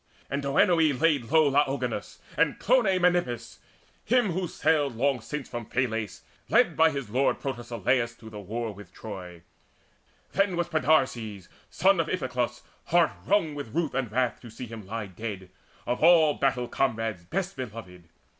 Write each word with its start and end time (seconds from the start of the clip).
And 0.31 0.41
Derinoe 0.41 0.97
laid 0.99 1.25
low 1.29 1.51
Laogonus, 1.51 2.17
And 2.35 2.57
Clonie 2.57 2.97
Menippus, 2.99 3.59
him 4.03 4.31
who 4.31 4.47
sailed 4.47 4.95
Long 4.95 5.21
since 5.21 5.47
from 5.47 5.67
Phylace, 5.67 6.21
led 6.49 6.75
by 6.75 6.89
his 6.89 7.11
lord 7.11 7.39
Protesilaus 7.39 8.15
to 8.15 8.31
the 8.31 8.39
war 8.39 8.73
with 8.73 8.91
Troy. 8.91 9.43
Then 10.31 10.55
was 10.55 10.69
Podarces, 10.69 11.49
son 11.69 11.99
of 11.99 12.07
Iphiclus, 12.07 12.63
Heart 12.85 13.11
wrung 13.27 13.53
with 13.53 13.75
ruth 13.75 13.93
and 13.93 14.11
wrath 14.11 14.41
to 14.41 14.49
see 14.49 14.65
him 14.65 14.87
lie 14.87 15.05
Dead, 15.05 15.51
of 15.85 16.01
all 16.03 16.33
battle 16.33 16.67
comrades 16.67 17.23
best 17.25 17.55
beloved. 17.55 18.05